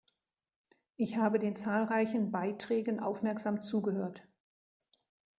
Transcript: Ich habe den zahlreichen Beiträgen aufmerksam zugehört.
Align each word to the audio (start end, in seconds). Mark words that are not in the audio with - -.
Ich 0.95 1.17
habe 1.17 1.37
den 1.37 1.55
zahlreichen 1.55 2.31
Beiträgen 2.31 2.99
aufmerksam 2.99 3.61
zugehört. 3.61 4.27